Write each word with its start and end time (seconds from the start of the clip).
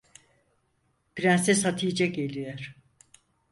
Prenses 1.15 1.63
Hatice 1.65 2.05
geliyor. 2.11 2.75